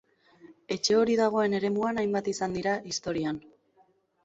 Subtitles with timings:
[0.75, 3.41] Etxe hori dagoen eremuan hainbat izan dira, historian.